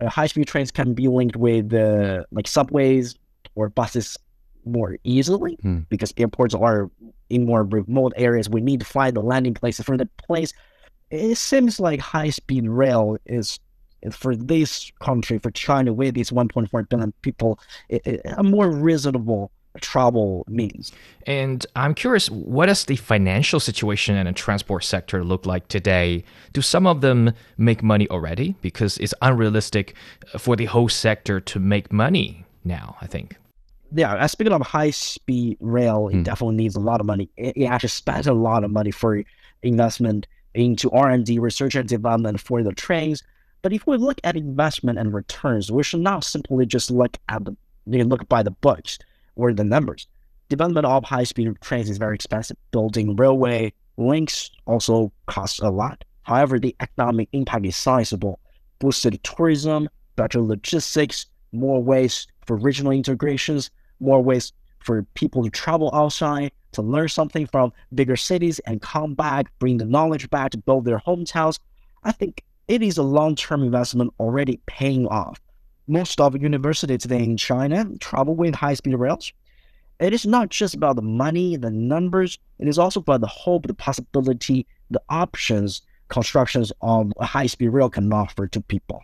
uh, 0.00 0.08
high-speed 0.08 0.46
trains 0.46 0.70
can 0.70 0.94
be 0.94 1.08
linked 1.08 1.36
with 1.36 1.72
uh, 1.74 2.24
like 2.30 2.46
subways 2.46 3.16
or 3.54 3.68
buses 3.68 4.16
more 4.66 4.96
easily 5.04 5.56
Hmm. 5.62 5.80
because 5.88 6.12
airports 6.16 6.54
are 6.54 6.90
in 7.30 7.46
more 7.46 7.64
remote 7.64 8.12
areas. 8.16 8.48
We 8.50 8.60
need 8.60 8.80
to 8.80 8.86
find 8.86 9.16
the 9.16 9.22
landing 9.22 9.54
places 9.54 9.84
for 9.84 9.96
the 9.96 10.08
place. 10.26 10.52
It 11.10 11.36
seems 11.38 11.78
like 11.80 12.00
high-speed 12.00 12.68
rail 12.68 13.16
is 13.26 13.58
for 14.10 14.36
this 14.36 14.90
country, 15.00 15.38
for 15.38 15.50
China, 15.50 15.92
with 15.92 16.16
its 16.16 16.30
1.4 16.30 16.88
billion 16.88 17.12
people, 17.22 17.58
a 18.36 18.42
more 18.42 18.70
reasonable 18.70 19.50
travel 19.80 20.44
means. 20.48 20.92
And 21.26 21.66
I'm 21.76 21.94
curious, 21.94 22.30
what 22.30 22.66
does 22.66 22.84
the 22.84 22.96
financial 22.96 23.60
situation 23.60 24.16
in 24.16 24.26
the 24.26 24.32
transport 24.32 24.84
sector 24.84 25.24
look 25.24 25.44
like 25.46 25.68
today? 25.68 26.24
Do 26.52 26.62
some 26.62 26.86
of 26.86 27.00
them 27.00 27.32
make 27.58 27.82
money 27.82 28.08
already? 28.08 28.54
Because 28.62 28.96
it's 28.98 29.14
unrealistic 29.22 29.94
for 30.38 30.56
the 30.56 30.66
whole 30.66 30.88
sector 30.88 31.40
to 31.40 31.58
make 31.58 31.92
money 31.92 32.44
now, 32.64 32.96
I 33.00 33.06
think. 33.06 33.36
Yeah, 33.94 34.26
speaking 34.26 34.52
of 34.52 34.62
high 34.62 34.90
speed 34.90 35.56
rail, 35.60 36.08
it 36.08 36.14
Hmm. 36.16 36.22
definitely 36.22 36.56
needs 36.56 36.76
a 36.76 36.80
lot 36.80 37.00
of 37.00 37.06
money. 37.06 37.28
It, 37.36 37.56
it 37.56 37.64
actually 37.66 37.90
spends 37.90 38.26
a 38.26 38.32
lot 38.32 38.64
of 38.64 38.70
money 38.70 38.90
for 38.90 39.22
investment 39.62 40.26
into 40.54 40.90
R 40.90 41.10
and 41.10 41.24
D, 41.24 41.38
research 41.38 41.74
and 41.74 41.88
development 41.88 42.40
for 42.40 42.62
the 42.62 42.72
trains. 42.72 43.22
But 43.62 43.72
if 43.72 43.86
we 43.86 43.96
look 43.96 44.20
at 44.24 44.36
investment 44.36 44.98
and 44.98 45.12
returns, 45.12 45.70
we 45.72 45.82
should 45.82 46.00
not 46.00 46.24
simply 46.24 46.66
just 46.66 46.90
look 46.90 47.16
at 47.28 47.44
the 47.44 47.56
you 47.86 47.98
know, 47.98 48.04
look 48.04 48.28
by 48.28 48.42
the 48.42 48.50
books 48.50 48.98
or 49.36 49.52
the 49.52 49.64
numbers. 49.64 50.06
Development 50.48 50.86
of 50.86 51.04
high 51.04 51.24
speed 51.24 51.52
trains 51.60 51.90
is 51.90 51.98
very 51.98 52.14
expensive. 52.14 52.56
Building 52.70 53.16
railway 53.16 53.72
links 53.96 54.50
also 54.66 55.12
costs 55.26 55.58
a 55.60 55.70
lot. 55.70 56.04
However, 56.22 56.58
the 56.58 56.74
economic 56.80 57.28
impact 57.32 57.66
is 57.66 57.76
sizable. 57.76 58.40
Boosted 58.78 59.22
tourism, 59.24 59.88
better 60.16 60.40
logistics, 60.40 61.26
more 61.52 61.82
ways 61.82 62.26
for 62.46 62.56
regional 62.56 62.92
integrations, 62.92 63.70
more 64.00 64.22
ways 64.22 64.52
for 64.80 65.02
people 65.14 65.42
to 65.44 65.50
travel 65.50 65.90
outside, 65.92 66.52
to 66.72 66.82
learn 66.82 67.08
something 67.08 67.46
from 67.46 67.72
bigger 67.94 68.16
cities 68.16 68.58
and 68.60 68.82
come 68.82 69.14
back, 69.14 69.46
bring 69.58 69.78
the 69.78 69.84
knowledge 69.84 70.28
back 70.30 70.50
to 70.52 70.58
build 70.58 70.84
their 70.84 70.98
hometowns. 70.98 71.58
I 72.04 72.12
think 72.12 72.44
it 72.68 72.82
is 72.82 72.98
a 72.98 73.02
long 73.02 73.34
term 73.34 73.62
investment 73.62 74.14
already 74.20 74.60
paying 74.66 75.06
off. 75.06 75.40
Most 75.88 76.20
of 76.20 76.40
universities 76.40 77.02
today 77.02 77.22
in 77.22 77.36
China 77.36 77.86
travel 78.00 78.34
with 78.34 78.54
high 78.54 78.74
speed 78.74 78.96
rails. 78.96 79.32
It 79.98 80.12
is 80.12 80.26
not 80.26 80.50
just 80.50 80.74
about 80.74 80.96
the 80.96 81.02
money, 81.02 81.56
the 81.56 81.70
numbers, 81.70 82.38
it 82.58 82.68
is 82.68 82.78
also 82.78 83.00
about 83.00 83.22
the 83.22 83.26
hope, 83.26 83.66
the 83.66 83.74
possibility, 83.74 84.66
the 84.90 85.00
options 85.08 85.82
constructions 86.08 86.72
of 86.82 87.12
a 87.18 87.26
high 87.26 87.46
speed 87.46 87.68
rail 87.68 87.90
can 87.90 88.12
offer 88.12 88.46
to 88.46 88.60
people. 88.60 89.02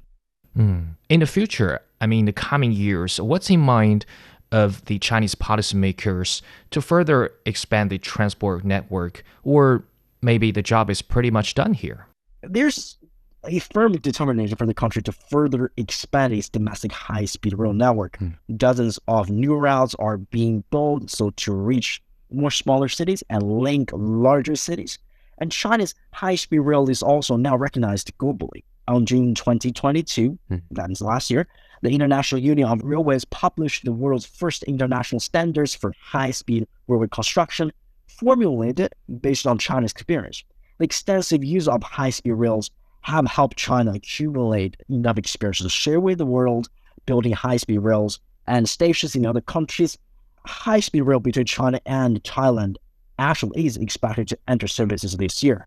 Mm. 0.56 0.96
In 1.08 1.20
the 1.20 1.26
future, 1.26 1.80
I 2.00 2.06
mean, 2.06 2.26
the 2.26 2.32
coming 2.32 2.72
years, 2.72 3.20
what's 3.20 3.50
in 3.50 3.60
mind 3.60 4.04
of 4.50 4.84
the 4.84 4.98
Chinese 4.98 5.34
policymakers 5.34 6.42
to 6.70 6.82
further 6.82 7.32
expand 7.46 7.90
the 7.90 7.98
transport 7.98 8.64
network? 8.64 9.24
Or 9.44 9.84
maybe 10.20 10.50
the 10.50 10.62
job 10.62 10.90
is 10.90 11.02
pretty 11.02 11.30
much 11.30 11.54
done 11.54 11.74
here? 11.74 12.06
there's 12.42 12.98
a 13.44 13.58
firm 13.58 13.92
determination 13.92 14.56
for 14.56 14.66
the 14.66 14.74
country 14.74 15.02
to 15.02 15.12
further 15.12 15.72
expand 15.76 16.32
its 16.32 16.48
domestic 16.48 16.92
high-speed 16.92 17.58
rail 17.58 17.72
network. 17.72 18.16
Hmm. 18.18 18.30
Dozens 18.56 18.98
of 19.08 19.30
new 19.30 19.54
routes 19.54 19.94
are 19.96 20.18
being 20.18 20.62
built 20.70 21.10
so 21.10 21.30
to 21.30 21.52
reach 21.52 22.02
more 22.30 22.50
smaller 22.50 22.88
cities 22.88 23.22
and 23.30 23.42
link 23.42 23.90
larger 23.92 24.56
cities. 24.56 24.98
And 25.42 25.50
China's 25.50 25.92
high-speed 26.12 26.60
rail 26.60 26.88
is 26.88 27.02
also 27.02 27.34
now 27.36 27.56
recognized 27.56 28.16
globally. 28.16 28.62
On 28.86 29.04
June 29.04 29.34
2022, 29.34 30.38
Hmm. 30.48 30.56
that 30.70 30.88
is 30.88 31.00
last 31.00 31.32
year, 31.32 31.48
the 31.82 31.90
International 31.90 32.40
Union 32.40 32.68
of 32.68 32.80
Railways 32.84 33.24
published 33.24 33.84
the 33.84 33.90
world's 33.90 34.24
first 34.24 34.62
international 34.62 35.18
standards 35.18 35.74
for 35.74 35.92
high-speed 36.00 36.68
railway 36.86 37.08
construction, 37.10 37.72
formulated 38.06 38.94
based 39.20 39.44
on 39.44 39.58
China's 39.58 39.90
experience. 39.90 40.44
The 40.78 40.84
extensive 40.84 41.42
use 41.42 41.66
of 41.66 41.82
high-speed 41.82 42.34
rails 42.34 42.70
have 43.00 43.26
helped 43.26 43.56
China 43.56 43.94
accumulate 43.94 44.76
enough 44.88 45.18
experience 45.18 45.58
to 45.58 45.68
share 45.68 45.98
with 45.98 46.18
the 46.18 46.24
world, 46.36 46.68
building 47.04 47.32
high-speed 47.32 47.78
rails 47.78 48.20
and 48.46 48.68
stations 48.68 49.16
in 49.16 49.26
other 49.26 49.40
countries. 49.40 49.98
High-speed 50.46 51.00
rail 51.02 51.18
between 51.18 51.46
China 51.46 51.80
and 51.84 52.22
Thailand 52.22 52.76
actually 53.18 53.66
is 53.66 53.76
expected 53.76 54.28
to 54.28 54.38
enter 54.48 54.66
services 54.66 55.16
this 55.16 55.42
year. 55.42 55.66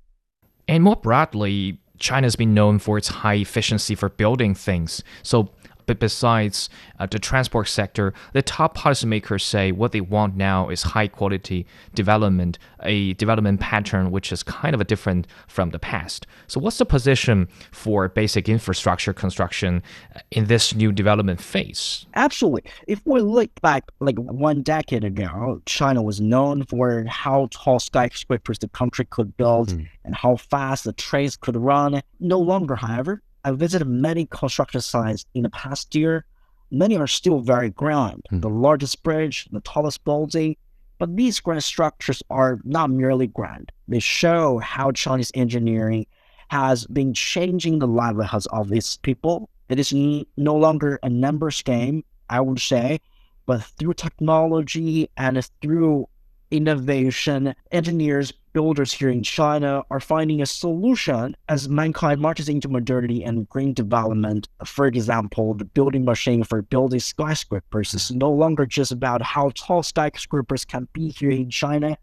And 0.68 0.84
more 0.84 0.96
broadly, 0.96 1.80
China's 2.00 2.36
been 2.36 2.54
known 2.54 2.80
for 2.80 2.98
its 2.98 3.08
high 3.08 3.36
efficiency 3.36 3.96
for 3.96 4.10
building 4.10 4.54
things. 4.54 5.04
So, 5.24 5.50
but 5.86 6.00
besides 6.00 6.70
uh, 7.00 7.06
the 7.06 7.20
transport 7.20 7.68
sector, 7.68 8.14
the 8.34 8.42
top 8.42 8.78
policymakers 8.78 9.42
say 9.42 9.72
what 9.72 9.92
they 9.92 10.02
want 10.02 10.36
now 10.36 10.70
is 10.70 10.84
high 10.84 11.08
quality 11.08 11.66
development, 11.94 12.58
a 12.84 13.14
development 13.14 13.60
pattern 13.60 14.12
which 14.12 14.32
is 14.32 14.44
kind 14.44 14.74
of 14.74 14.82
a 14.82 14.84
different 14.84 15.28
from 15.48 15.70
the 15.72 15.80
past. 15.80 16.26
So, 16.48 16.60
what's 16.60 16.78
the 16.78 16.86
position 16.86 17.48
for 17.72 18.08
basic 18.10 18.48
infrastructure 18.50 19.14
construction 19.14 19.82
uh, 20.16 20.20
in 20.32 20.46
this 20.46 20.76
new 20.76 20.92
development 20.92 21.42
phase? 21.42 22.06
Absolutely. 22.16 22.64
If 22.88 23.02
we 23.06 23.22
look 23.22 23.50
back 23.62 23.84
like 24.00 24.18
one 24.18 24.62
decade 24.62 25.04
ago, 25.04 25.62
China 25.66 26.02
was 26.02 26.20
known 26.22 26.66
for 26.66 27.06
how 27.08 27.48
tall 27.52 27.80
skyscrapers 27.80 28.60
the 28.60 28.68
country 28.70 29.06
could 29.06 29.36
build 29.38 29.56
Mm. 29.66 29.88
and 30.04 30.16
how 30.16 30.36
fast 30.36 30.84
the 30.84 30.94
trains 30.94 31.36
could 31.38 31.56
run. 31.56 32.02
No 32.20 32.40
longer, 32.40 32.76
however, 32.76 33.22
I 33.46 33.52
visited 33.52 33.88
many 33.88 34.26
construction 34.26 34.82
sites 34.82 35.24
in 35.36 35.44
the 35.44 35.52
past 35.52 35.94
year. 35.94 36.26
Many 36.72 36.98
are 36.98 37.06
still 37.06 37.40
very 37.42 37.70
grand. 37.70 38.24
Mm. 38.32 38.42
The 38.42 38.50
largest 38.50 39.04
bridge, 39.04 39.48
the 39.52 39.62
tallest 39.62 40.04
building. 40.04 40.58
But 40.98 41.16
these 41.16 41.40
grand 41.40 41.64
structures 41.64 42.24
are 42.32 42.60
not 42.64 42.90
merely 42.90 43.28
grand. 43.28 43.72
They 43.88 44.00
show 44.00 44.58
how 44.58 44.92
Chinese 44.92 45.32
engineering 45.36 46.08
has 46.50 46.88
been 46.88 47.14
changing 47.14 47.78
the 47.78 47.88
livelihoods 47.88 48.48
of 48.48 48.70
these 48.70 48.98
people. 48.98 49.50
It 49.70 49.78
is 49.78 49.94
no 49.94 50.56
longer 50.56 51.00
a 51.04 51.10
numbers 51.10 51.62
game, 51.62 52.04
I 52.32 52.42
would 52.42 52.60
say, 52.60 53.00
but 53.46 53.62
through 53.62 53.94
technology 53.94 55.08
and 55.18 55.48
through 55.62 56.08
innovation, 56.50 57.54
engineers, 57.72 58.34
builders 58.56 58.94
here 58.94 59.10
in 59.10 59.22
China 59.22 59.84
are 59.92 60.00
finding 60.00 60.42
a 60.42 60.46
solution 60.46 61.36
as 61.50 61.68
mankind 61.68 62.22
marches 62.22 62.48
into 62.48 62.70
modernity 62.70 63.22
and 63.22 63.50
green 63.50 63.74
development. 63.74 64.48
For 64.64 64.86
example, 64.86 65.56
the 65.56 65.66
building 65.66 66.06
machine 66.06 66.42
for 66.46 66.62
building 66.62 67.02
skyscrapers 67.02 67.94
is 67.94 68.12
no 68.12 68.32
longer 68.32 68.66
just 68.66 68.94
about 68.94 69.22
how 69.22 69.52
tall 69.56 69.84
skyscrapers 69.84 70.64
can 70.64 70.88
be 70.94 71.10
here 71.10 71.32
in 71.32 71.50
China, 71.50 71.98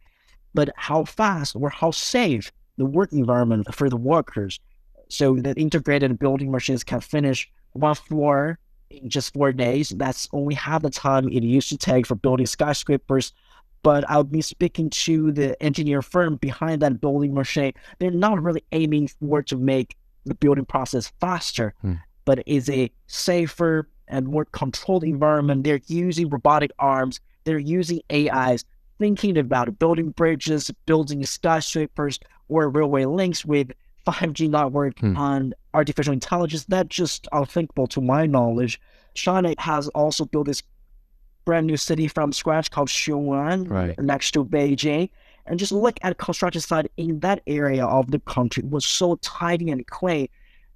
but 0.52 0.68
how 0.76 1.04
fast 1.06 1.56
or 1.56 1.70
how 1.70 1.90
safe 1.90 2.52
the 2.76 2.84
work 2.84 3.14
environment 3.14 3.74
for 3.74 3.88
the 3.88 3.96
workers. 3.96 4.60
So 5.08 5.36
that 5.36 5.56
integrated 5.56 6.18
building 6.18 6.50
machines 6.50 6.84
can 6.84 7.00
finish 7.00 7.50
one 7.72 7.94
floor 7.94 8.58
in 8.90 9.08
just 9.08 9.32
four 9.32 9.52
days. 9.52 9.88
That's 9.88 10.28
only 10.34 10.54
half 10.54 10.82
the 10.82 10.90
time 10.90 11.28
it 11.28 11.44
used 11.44 11.70
to 11.70 11.78
take 11.78 12.06
for 12.06 12.14
building 12.14 12.44
skyscrapers. 12.44 13.32
But 13.82 14.08
I'll 14.08 14.24
be 14.24 14.42
speaking 14.42 14.90
to 14.90 15.32
the 15.32 15.60
engineer 15.62 16.02
firm 16.02 16.36
behind 16.36 16.82
that 16.82 17.00
building 17.00 17.34
machine. 17.34 17.72
They're 17.98 18.10
not 18.10 18.42
really 18.42 18.62
aiming 18.72 19.08
for 19.08 19.42
to 19.42 19.56
make 19.56 19.96
the 20.24 20.34
building 20.34 20.64
process 20.64 21.12
faster, 21.20 21.74
Hmm. 21.82 21.94
but 22.24 22.42
is 22.46 22.70
a 22.70 22.90
safer 23.08 23.88
and 24.06 24.28
more 24.28 24.44
controlled 24.44 25.02
environment. 25.04 25.64
They're 25.64 25.80
using 25.86 26.28
robotic 26.28 26.70
arms. 26.78 27.20
They're 27.44 27.58
using 27.58 28.00
AIs, 28.12 28.64
thinking 29.00 29.36
about 29.36 29.78
building 29.80 30.10
bridges, 30.10 30.70
building 30.86 31.24
skyscrapers, 31.24 32.20
or 32.48 32.68
railway 32.68 33.04
links 33.04 33.44
with 33.44 33.72
5G 34.06 34.48
network 34.48 34.98
Hmm. 35.00 35.16
on 35.16 35.54
artificial 35.74 36.12
intelligence. 36.12 36.64
That's 36.66 36.94
just 36.94 37.26
unthinkable 37.32 37.88
to 37.88 38.00
my 38.00 38.26
knowledge. 38.26 38.80
China 39.14 39.54
has 39.58 39.88
also 39.88 40.24
built 40.24 40.46
this 40.46 40.62
brand 41.44 41.66
new 41.66 41.76
city 41.76 42.08
from 42.08 42.32
scratch 42.32 42.70
called 42.70 42.88
Xiong'an 42.88 43.70
Right. 43.70 43.98
next 43.98 44.32
to 44.32 44.44
Beijing. 44.44 45.10
And 45.46 45.58
just 45.58 45.72
look 45.72 45.98
at 46.02 46.18
construction 46.18 46.60
site 46.60 46.90
in 46.96 47.20
that 47.20 47.42
area 47.46 47.84
of 47.84 48.10
the 48.10 48.20
country 48.20 48.62
it 48.62 48.70
was 48.70 48.84
so 48.84 49.16
tidy 49.16 49.70
and 49.70 49.86
clean. 49.86 50.28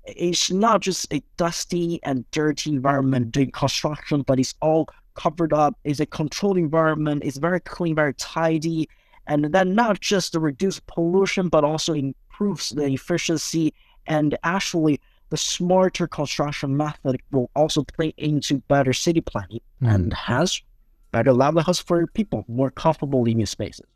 It's 0.05 0.51
not 0.51 0.81
just 0.81 1.13
a 1.13 1.23
dusty 1.37 2.01
and 2.03 2.29
dirty 2.31 2.71
environment 2.71 3.33
doing 3.33 3.51
construction, 3.51 4.23
but 4.23 4.39
it's 4.39 4.55
all 4.61 4.89
covered 5.15 5.53
up. 5.53 5.79
It's 5.85 6.01
a 6.01 6.07
controlled 6.07 6.59
environment. 6.59 7.23
It's 7.25 7.39
very 7.39 7.61
clean, 7.61 7.95
very 7.95 8.15
tidy. 8.15 8.89
And 9.27 9.47
that 9.47 9.67
not 9.67 10.01
just 10.01 10.35
reduce 10.35 10.81
pollution, 10.81 11.49
but 11.49 11.65
also 11.65 11.93
improves 11.95 12.71
the 12.71 12.87
efficiency 12.87 13.73
and 14.07 14.37
actually 14.45 15.01
the 15.31 15.37
smarter 15.37 16.07
construction 16.07 16.77
method 16.77 17.21
will 17.31 17.51
also 17.55 17.83
play 17.83 18.15
into 18.17 18.59
better 18.69 18.93
city 18.93 19.21
planning 19.21 19.61
mm. 19.83 19.95
and 19.95 20.13
has 20.13 20.63
better 21.11 21.33
livelihoods 21.33 21.81
for 21.81 22.07
people, 22.07 22.45
more 22.49 22.71
comfortable 22.71 23.23
living 23.23 23.47
spaces. 23.47 23.87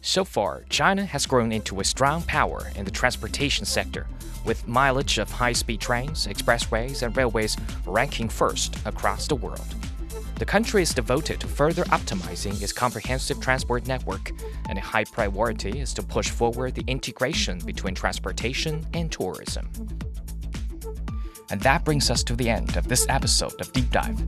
So 0.00 0.24
far, 0.24 0.64
China 0.68 1.04
has 1.04 1.26
grown 1.26 1.50
into 1.50 1.80
a 1.80 1.84
strong 1.84 2.22
power 2.22 2.70
in 2.76 2.84
the 2.84 2.90
transportation 2.90 3.64
sector, 3.64 4.06
with 4.44 4.66
mileage 4.68 5.18
of 5.18 5.30
high 5.30 5.52
speed 5.52 5.80
trains, 5.80 6.28
expressways, 6.28 7.02
and 7.02 7.16
railways 7.16 7.56
ranking 7.84 8.28
first 8.28 8.76
across 8.86 9.26
the 9.26 9.34
world. 9.34 9.66
The 10.38 10.44
country 10.44 10.82
is 10.82 10.92
devoted 10.92 11.40
to 11.40 11.46
further 11.46 11.84
optimizing 11.84 12.60
its 12.60 12.72
comprehensive 12.72 13.40
transport 13.40 13.86
network, 13.86 14.32
and 14.68 14.76
a 14.76 14.82
high 14.82 15.04
priority 15.04 15.80
is 15.80 15.94
to 15.94 16.02
push 16.02 16.28
forward 16.28 16.74
the 16.74 16.84
integration 16.86 17.58
between 17.60 17.94
transportation 17.94 18.86
and 18.92 19.10
tourism. 19.10 19.70
And 21.50 21.60
that 21.62 21.84
brings 21.86 22.10
us 22.10 22.22
to 22.24 22.36
the 22.36 22.50
end 22.50 22.76
of 22.76 22.86
this 22.86 23.06
episode 23.08 23.58
of 23.62 23.72
Deep 23.72 23.90
Dive. 23.90 24.22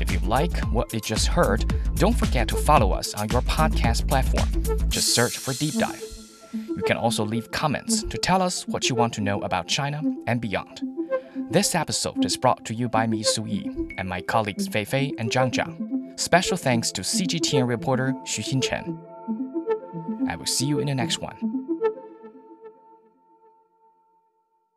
If 0.00 0.10
you 0.10 0.18
like 0.20 0.58
what 0.72 0.92
you 0.92 0.98
just 0.98 1.28
heard, 1.28 1.72
don't 1.94 2.18
forget 2.18 2.48
to 2.48 2.56
follow 2.56 2.90
us 2.90 3.14
on 3.14 3.28
your 3.28 3.42
podcast 3.42 4.08
platform. 4.08 4.88
Just 4.88 5.14
search 5.14 5.38
for 5.38 5.54
Deep 5.54 5.74
Dive. 5.74 6.02
You 6.52 6.82
can 6.84 6.96
also 6.96 7.24
leave 7.24 7.52
comments 7.52 8.02
to 8.02 8.18
tell 8.18 8.42
us 8.42 8.66
what 8.66 8.88
you 8.88 8.96
want 8.96 9.12
to 9.14 9.20
know 9.20 9.40
about 9.42 9.68
China 9.68 10.02
and 10.26 10.40
beyond. 10.40 10.80
This 11.50 11.74
episode 11.74 12.24
is 12.24 12.36
brought 12.36 12.64
to 12.64 12.74
you 12.74 12.88
by 12.88 13.06
me, 13.06 13.22
Su 13.22 13.44
Yi, 13.44 13.70
and 13.98 14.08
my 14.08 14.20
colleagues 14.20 14.68
Fei 14.68 14.84
Fei 14.84 15.12
and 15.18 15.30
Zhang 15.30 15.50
Zhang. 15.50 16.18
Special 16.18 16.56
thanks 16.56 16.92
to 16.92 17.02
CGTN 17.02 17.66
reporter 17.66 18.12
Xu 18.24 18.42
Xinchen. 18.42 18.98
I 20.28 20.36
will 20.36 20.46
see 20.46 20.66
you 20.66 20.78
in 20.78 20.86
the 20.86 20.94
next 20.94 21.18
one. 21.18 21.61